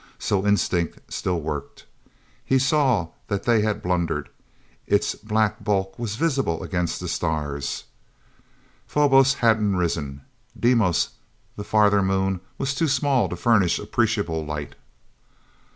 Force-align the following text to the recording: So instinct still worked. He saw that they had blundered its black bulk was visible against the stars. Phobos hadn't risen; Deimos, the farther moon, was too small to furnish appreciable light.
So 0.17 0.47
instinct 0.47 1.13
still 1.13 1.39
worked. 1.41 1.85
He 2.43 2.57
saw 2.57 3.09
that 3.27 3.43
they 3.43 3.61
had 3.61 3.83
blundered 3.83 4.29
its 4.87 5.13
black 5.13 5.63
bulk 5.63 5.99
was 5.99 6.15
visible 6.15 6.63
against 6.63 6.99
the 6.99 7.07
stars. 7.07 7.83
Phobos 8.87 9.35
hadn't 9.35 9.75
risen; 9.75 10.21
Deimos, 10.59 11.09
the 11.55 11.63
farther 11.63 12.01
moon, 12.01 12.39
was 12.57 12.73
too 12.73 12.87
small 12.87 13.29
to 13.29 13.35
furnish 13.35 13.77
appreciable 13.77 14.43
light. 14.43 14.73